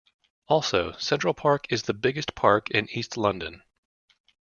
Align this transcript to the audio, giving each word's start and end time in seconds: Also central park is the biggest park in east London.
Also 0.47 0.93
central 0.93 1.35
park 1.35 1.67
is 1.69 1.83
the 1.83 1.93
biggest 1.93 2.33
park 2.33 2.71
in 2.71 2.89
east 2.89 3.17
London. 3.17 3.61